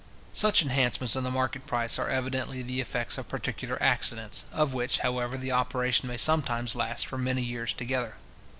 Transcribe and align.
Such 0.33 0.63
enhancements 0.63 1.15
of 1.15 1.23
the 1.23 1.29
market 1.29 1.67
price 1.67 1.99
are 1.99 2.09
evidently 2.09 2.63
the 2.63 2.81
effects 2.81 3.19
of 3.19 3.27
particular 3.29 3.77
accidents, 3.79 4.45
of 4.51 4.73
which, 4.73 4.97
however, 5.05 5.37
the 5.37 5.51
operation 5.51 6.07
may 6.09 6.17
sometimes 6.17 6.73
last 6.73 7.05
for 7.05 7.19
many 7.19 7.43
years 7.43 7.71
together. 7.71 8.15